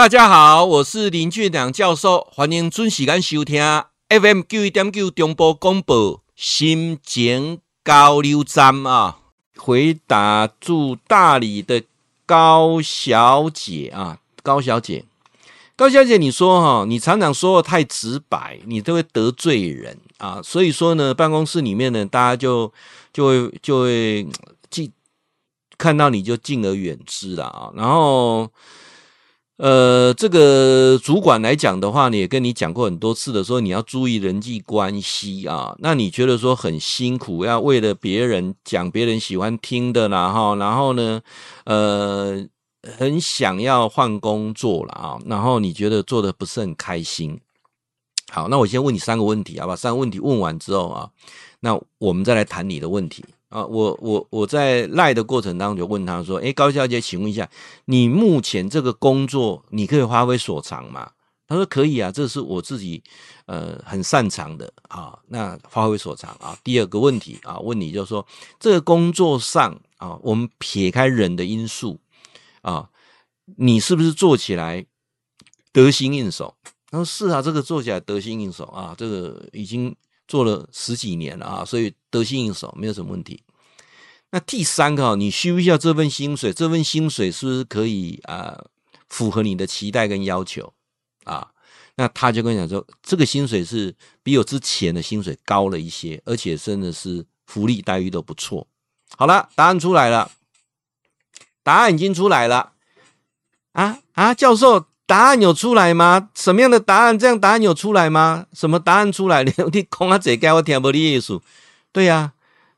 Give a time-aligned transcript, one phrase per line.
[0.00, 3.62] 大家好，我是林俊良教授，欢迎准时间收听
[4.08, 9.18] FM 九一点九中波广播心情交流站啊。
[9.58, 11.82] 回答住大理的
[12.24, 15.04] 高小姐啊，高小姐，
[15.76, 20.40] 高小姐，你说哈，你常常说的太直白，你都会得罪人啊。
[20.42, 22.72] 所以说呢，办公室里面呢，大家就
[23.12, 24.26] 就会就会
[24.70, 24.90] 敬
[25.76, 27.70] 看到你就敬而远之了啊。
[27.76, 28.50] 然后。
[29.60, 35.76] 呃，这个主管来讲的话，呢也跟你讲过很多次的，说你要注意人际关系啊。
[35.80, 41.20] 那你觉得说很辛苦，要为了别人讲别人喜欢听的啦哈，然后呢，
[41.64, 42.42] 呃，
[42.96, 47.38] 很想要换工作了啊，然后你觉得做的不是很开心。
[48.30, 49.76] 好，那我先问你三个问题，好吧？
[49.76, 51.10] 三个问题问完之后啊，
[51.60, 53.22] 那我们再来谈你的问题。
[53.50, 57.50] 啊，我我我在赖的过程当中就问他说：“哎，高小姐，请问一下，
[57.86, 61.10] 你目前这个工作你可以发挥所长吗？”
[61.48, 63.02] 他说：“可以啊，这是我自己
[63.46, 66.56] 呃很擅长的啊。”那发挥所长啊。
[66.62, 68.24] 第二个问题啊，问你就是说，
[68.60, 71.98] 这个工作上啊，我们撇开人的因素
[72.62, 72.88] 啊，
[73.56, 74.86] 你是不是做起来
[75.72, 76.54] 得心应手？
[76.88, 79.92] 他说：“是啊，这个做起来得心应手啊，这个已经。”
[80.30, 83.42] 做了十几年了啊，所以得心应手，没有什么问题。
[84.30, 86.52] 那第三个，你需不需要这份薪水？
[86.52, 88.64] 这份薪水是不是可以啊、
[89.08, 90.72] 符合你的期待跟要求
[91.24, 91.48] 啊？
[91.96, 98.66] 那他就跟你讲说，这个薪水是比我之前的薪水高了一些，而且真的是福利待遇都不错。
[99.16, 100.30] 好了，答案出来了，
[101.62, 102.72] 答案已经出来了
[103.72, 104.86] 啊啊，教授。
[105.06, 106.30] 答案有出来吗？
[106.36, 107.18] 什么样的答案？
[107.18, 108.46] 这样答案有出来吗？
[108.52, 109.42] 什么答案出来？
[109.42, 111.42] 了 你讲啊，这该我听不利索。
[111.90, 112.32] 对呀、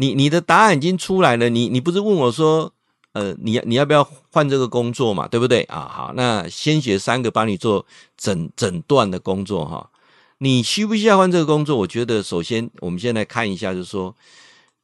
[0.00, 1.48] 你你的答案已经出来了。
[1.48, 2.72] 你你不是问我说，
[3.12, 5.26] 呃，你你要不要换这个工作嘛？
[5.26, 5.90] 对不对啊？
[5.92, 7.84] 好，那先学三个帮你做
[8.16, 9.90] 诊诊断的工作哈。
[10.38, 11.76] 你需不需要换这个工作？
[11.78, 14.14] 我觉得首先我们先来看一下，就是说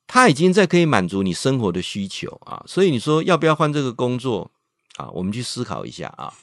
[0.09, 2.65] 他已经在可以满足你生活的需求啊。
[2.67, 4.51] 所以你说要不要换这个工作
[4.97, 5.09] 啊？
[5.11, 6.35] 我们去思考一下啊。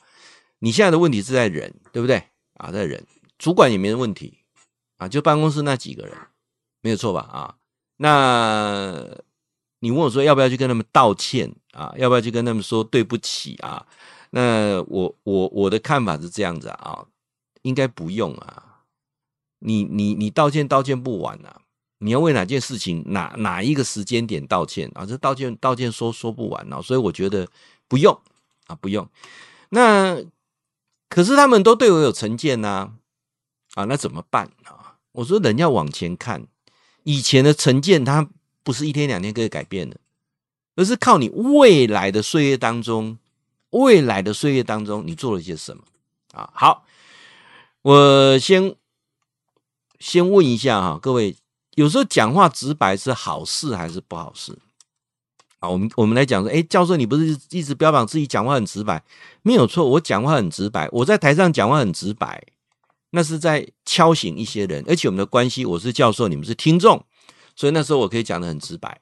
[0.60, 2.24] 你现在的问题是在人，对不对
[2.54, 2.72] 啊？
[2.72, 3.06] 在人，
[3.38, 4.38] 主管也没问题
[4.98, 6.16] 啊，就办公室那几个人，
[6.82, 7.22] 没有错吧？
[7.22, 7.56] 啊，
[8.02, 9.06] 那
[9.80, 11.94] 你问我说要不要去跟他们道歉啊？
[11.98, 13.86] 要不要去跟他们说对不起啊？
[14.32, 17.06] 那我我我的看法是这样子啊，
[17.62, 18.82] 应该不用啊。
[19.60, 21.62] 你你你道歉道歉不完啊，
[22.00, 25.06] 你要为哪件事情哪哪一个时间点道歉啊？
[25.06, 27.48] 这道歉道歉说说不完啊，所以我觉得
[27.88, 28.20] 不用
[28.68, 29.08] 啊，不用。
[29.70, 30.18] 那。
[31.14, 32.94] 可是他们都对我有成见呐，
[33.74, 34.96] 啊，那怎么办啊？
[35.12, 36.48] 我说人要往前看，
[37.04, 38.28] 以前的成见它
[38.64, 39.98] 不是一天两天可以改变的，
[40.76, 43.18] 而是靠你未来的岁月当中，
[43.72, 45.84] 未来的岁月当中你做了些什么
[46.34, 46.50] 啊？
[46.54, 46.86] 好，
[47.82, 48.76] 我先
[50.00, 51.36] 先问一下哈，各位，
[51.76, 54.58] 有时候讲话直白是好事还是不好事？
[55.60, 59.04] 啊，我们我们来讲说，哎，教授，你不是一直标榜自己讲话很直白？
[59.44, 60.90] 没有错，我讲话很直白。
[60.92, 62.44] 我在台上讲话很直白，
[63.12, 64.84] 那是在敲醒一些人。
[64.88, 67.06] 而且我们的关系，我是教授，你们是听众，
[67.56, 69.00] 所以那时候我可以讲得很直白，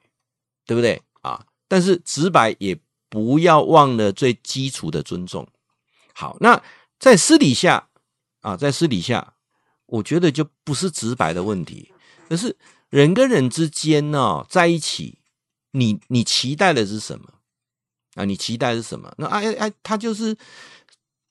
[0.66, 1.46] 对不对啊？
[1.66, 2.78] 但是直白也
[3.08, 5.48] 不要忘了最基础的尊重。
[6.12, 6.62] 好，那
[6.98, 7.88] 在私底下
[8.42, 9.34] 啊，在私底下，
[9.86, 11.90] 我觉得就不是直白的问题，
[12.28, 12.56] 而是
[12.90, 15.16] 人跟人之间呢，在一起。
[15.72, 17.26] 你你期待的是什么
[18.16, 18.24] 啊？
[18.24, 19.14] 你期待的是什么？
[19.18, 20.36] 那哎哎，他就是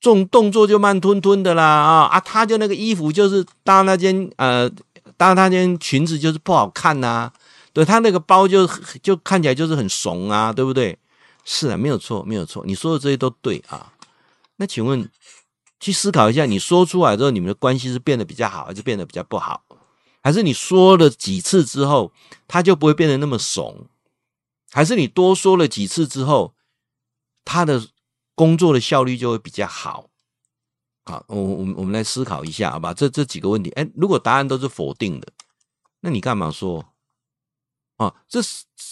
[0.00, 2.18] 这种动作就慢吞吞的啦啊啊！
[2.20, 4.70] 他就那个衣服就是搭那件呃
[5.16, 7.30] 搭那件裙子就是不好看呐、
[7.72, 8.66] 对他那个包就
[9.02, 10.98] 就看起来就是很怂啊，对不对？
[11.44, 13.92] 是啊，没有错，没有错，你说的这些都对啊。
[14.56, 15.08] 那请问，
[15.78, 19.62] 去思考一下，你说出来之后，你们的关系是变得比较好，还是变得比较不好？
[20.22, 22.12] 还是你说了几次之后，
[22.46, 23.86] 他就不会变得那么怂？
[24.70, 26.52] 还是你多说了几次之后，
[27.44, 27.82] 他的
[28.40, 30.06] 工作的效率就会比较好。
[31.04, 32.94] 好，我我我们来思考一下，好吧？
[32.94, 35.28] 这这几个问题，哎，如果答案都是否定的，
[36.00, 36.86] 那你干嘛说？
[37.98, 38.40] 啊，这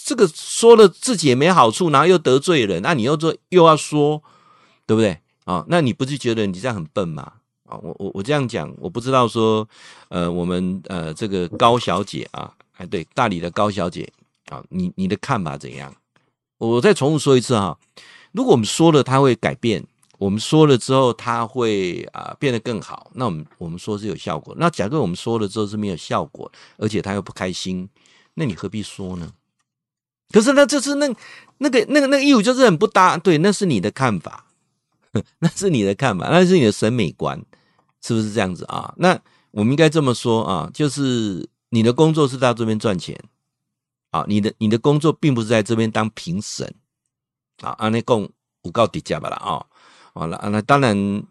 [0.04, 4.22] 这个说了自己也没好处，然后又得罪人，那你又做又要说，
[4.84, 5.18] 对不对？
[5.46, 7.32] 啊，那你不是觉得你这样很笨吗？
[7.64, 9.66] 啊，我我我这样讲，我不知道说，
[10.10, 14.12] 呃，我们呃这个高小姐啊，哎，对，大理的高小姐。
[14.50, 15.94] 啊，你你的看法怎样？
[16.58, 17.78] 我再重复说一次哈，
[18.32, 19.84] 如果我们说了它会改变，
[20.18, 24.54] 我们说了之后它会啊变得更好，那我们我们说是有效果。
[24.58, 27.88] 那假如我们说了之后是没有效果，而且他又不开心，
[28.34, 29.32] 那你何必说呢？
[30.30, 31.08] 可是那这是那
[31.58, 34.44] 那个那个那个义务就是很不搭，对，那是你的看法。
[35.40, 37.42] 那是你的看法，那是你的审美观，
[38.02, 38.92] 是不是这样子啊？
[38.98, 39.18] 那
[39.52, 43.18] 我们应该这么说啊，就是你的工作是到这边赚钱
[44.10, 46.72] 啊，你的你的工作并不是在这边当评审
[47.62, 47.70] 啊。
[47.78, 48.30] 安内共
[48.62, 49.64] 五告底价吧了啊，
[50.14, 51.22] 好了，那当然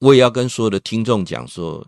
[0.00, 1.86] 我也要跟所有的听众讲说，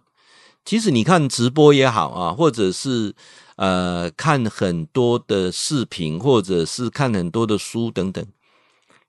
[0.64, 3.14] 其实你看直播也好啊，或者是
[3.56, 8.24] 呃看很多的视频，或者是看很多的书等等，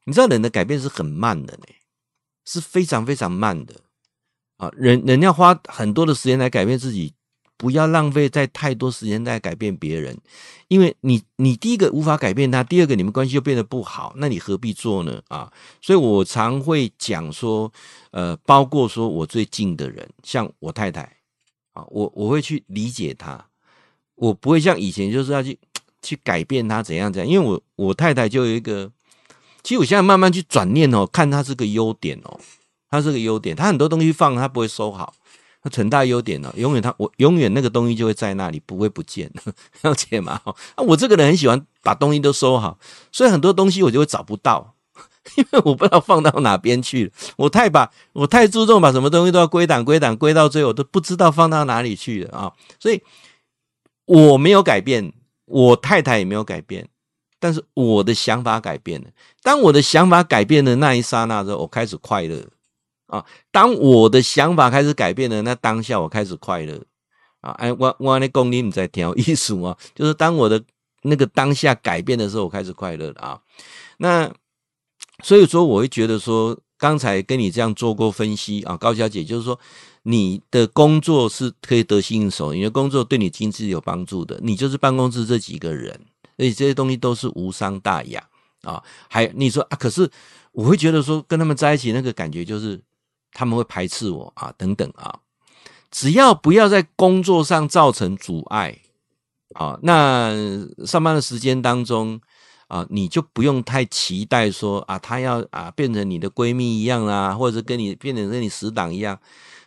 [0.06, 1.64] 你知道人的改变是很慢的呢。
[2.44, 3.76] 是非常非常慢的
[4.58, 4.68] 啊！
[4.76, 7.14] 人人要花很多的时间来改变自己，
[7.62, 10.18] 不要浪费在太多时间在改变别人，
[10.68, 15.22] 因为你你第一个无法改变他，第二个你们关系又变得不好，那你何必做呢？
[15.28, 15.54] 啊！
[15.80, 17.72] 所以我常会讲说，
[18.10, 21.02] 呃，包括说我最近的人，像我太太
[21.74, 23.46] 啊，我我会去理解她，
[24.16, 25.60] 我不会像以前就是要去
[26.02, 28.92] 去改变她怎样怎样，因为我我太太就有一个。
[29.62, 32.40] 其实我现在慢慢去转念哦，看它是个优点哦，
[32.90, 35.14] 它是个优点，它很多东西放它不会收好，
[35.62, 39.32] 它很大优点哦，永远它我永远那个东西就会在那里，不会不见，
[39.84, 40.42] 了解吗？
[40.46, 42.80] 啊，我这个人很喜欢把东西都收好，
[43.12, 44.76] 所以很多东西我就会找不到，
[45.38, 53.02] 因为我不知道放到哪边去了，我太把我太注重把什么东西都要归档归档归到最后，都不知道放到哪里去了啊，所以
[54.06, 55.14] 我没有改变，
[55.46, 56.88] 我太太也没有改变。
[57.44, 59.08] 但是我的想法改变了。
[59.42, 62.40] 当我的想法改变的那一刹那之后，我开始快乐
[63.12, 63.26] 啊！
[63.52, 66.82] 当我的想法开始改变了，那当下我开始快乐
[67.42, 67.52] 啊！
[67.60, 70.64] 哎，我我那功力你在调艺术啊，就是当我的
[71.04, 73.40] 那个当下改变的时候，我开始快乐了啊！
[73.98, 74.34] 那
[75.24, 79.60] 所以说，我会觉得说，刚才跟你这样做过分析啊，高小姐，就是说
[80.04, 86.00] 你的工作是可以得心应手，你的工作对你经济有帮助的，你就是办公室这几个人。
[86.38, 88.28] 所以这些东西都是无伤大雅
[88.64, 90.10] 啊，还你说啊，可是
[90.54, 92.82] 我会觉得说跟他们在一起那个感觉就是
[93.34, 95.20] 他们会排斥我啊，等等啊，
[95.90, 98.78] 只要不要在工作上造成阻碍
[99.54, 100.34] 啊，那
[100.86, 102.20] 上班的时间当中
[102.68, 109.20] 啊，你就不用太期待说啊，她要啊变成你的闺蜜一样啦，或者是跟你变成跟你死党一样。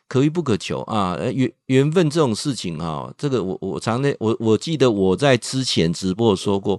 [0.06, 6.78] 可遇不可求啊，缘缘分这种事情啊，这个我我常在我我记得我在之前直播说过，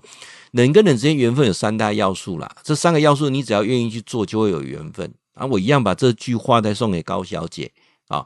[0.51, 5.45] 人跟人之间缘分有三大要素啦，这三个要素你只要愿意去做，就会有缘分啊。
[5.45, 7.71] 我一样把这句话再送给高小姐
[8.07, 8.25] 啊，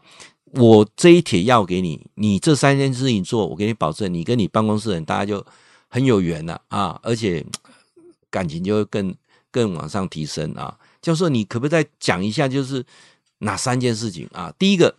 [0.54, 5.46] 我这一帖要给你，你这三件事情做，我给你保证，你跟你办公室人大家就
[5.90, 7.46] 很有缘了啊，而且
[8.30, 9.14] 感情就会更
[9.52, 10.80] 更往上提升啊。
[11.02, 12.86] 教授，你可不可以再讲一下，就是？
[13.42, 14.54] 哪三件事情啊？
[14.60, 14.94] 第一个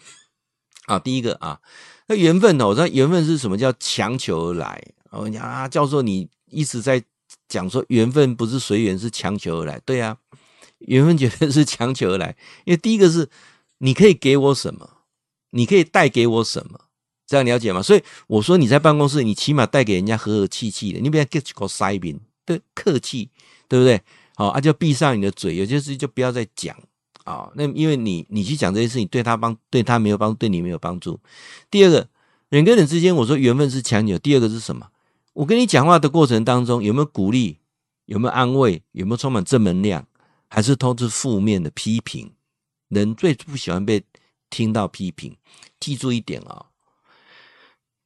[0.87, 1.61] 啊，第一个啊，
[2.07, 2.67] 那缘分呢？
[2.67, 4.83] 我知道缘分是什么叫强求而来。
[5.11, 7.05] 我讲啊，教授，你一直在
[7.51, 9.79] 讲说缘分不是随缘，是强求而来。
[9.85, 10.17] 对啊，
[10.81, 12.37] 缘分绝对是强求而来。
[12.65, 13.29] 因为第一个是
[13.79, 14.91] 你可以给我什么，
[15.51, 16.81] 你可以带给我什么，
[17.27, 17.81] 这样了解吗？
[17.81, 23.31] 所以我说你在办公室，你起码带给人家和和气气的，你不要 get 个塞宾，对，客气，
[23.69, 24.01] 对不对？
[24.35, 26.77] 好啊，就闭上你的嘴，有些事情就不要再讲。
[27.25, 31.21] 啊、哦，那因为你你去讲这些事情，对他帮对他没有帮助，对你没有帮助。
[31.71, 32.09] 第二个，
[32.49, 34.19] 人跟人之间，我说缘分是强求。
[34.19, 34.89] 第二个是什么？
[35.35, 37.59] 我跟你讲话的过程当中，有没有鼓励？
[38.07, 38.83] 有没有安慰？
[38.93, 40.07] 有没有充满正能量？
[40.51, 42.33] 还是都是负面的批评？
[42.89, 44.03] 人最不喜欢被
[44.51, 45.35] 听到批评。
[45.79, 46.67] 记住一点啊、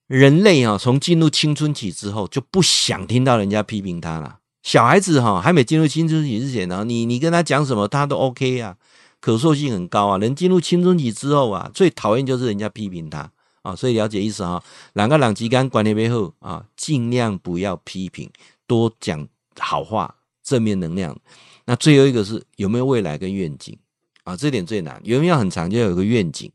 [0.07, 4.38] 人类啊，从进入青春期之后，就不想听到人家批评他了。
[4.62, 8.76] 小孩子哈，还没进入青春期之前呢，你你跟他讲什么，他都 OK 啊。
[9.21, 10.19] 可塑性很高啊！
[10.19, 14.62] 人进入青春期之后啊，最讨厌就是人家批评他啊，所以了解意思哈。
[14.92, 18.30] 两个两极感管理背后啊，尽量不要批评，
[18.66, 19.26] 多讲
[19.59, 21.19] 好话，正面能量。
[21.66, 23.76] 那最后一个是有没有未来跟愿景
[24.25, 24.37] 啊？
[24.37, 25.00] 这点最难。
[25.04, 26.50] 缘分要很长，就要有个愿景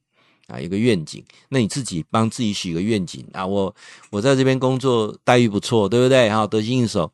[0.47, 1.23] 啊，有个愿景。
[1.49, 3.75] 那你自己帮自己许个愿景啊，我
[4.09, 6.29] 我在这边工作待遇不错，对不对？
[6.29, 7.11] 好，得心应手，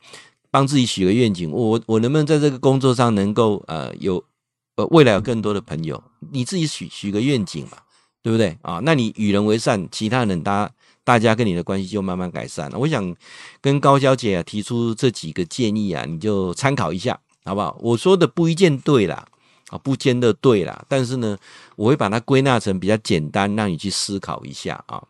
[0.52, 1.52] 帮自己许个愿景。
[1.52, 4.24] 我我能不能在这个工作上能够呃有。
[4.78, 7.78] 呃，未来有更多的朋友，你自己许许个愿景嘛，
[8.22, 8.82] 对不对啊？
[8.84, 10.70] 那你与人为善，其他人大
[11.06, 12.78] 大家跟你的关系就慢慢改善了。
[12.78, 13.16] 我想
[13.62, 17.78] 跟高小姐啊提出这几个建议啊，你就参考一下，好不好？
[17.80, 19.24] 我说的不一定对啦，
[19.70, 21.38] 啊，不见得对啦，但是呢，
[21.76, 25.02] 我会把它归纳成比较简单，让你去思考一下啊。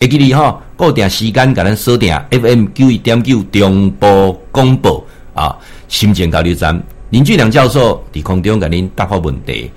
[0.00, 5.02] 会记你哈，固定时间给咱锁定 FM 九一点九中波广播
[5.32, 5.56] 啊，
[5.88, 6.82] 心情交流站。
[7.10, 9.70] 林俊良教授在空中给您答复问题。